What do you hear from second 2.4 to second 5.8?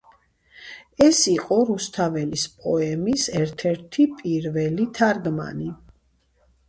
პოემის ერთ-ერთი პირველი თარგმანი.